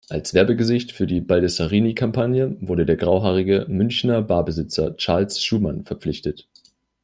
[0.09, 6.49] Als Werbe-Gesicht für die Baldessarini-Kampagne wurde der grau-haarige Münchner Barbesitzer Charles Schumann verpflichtet.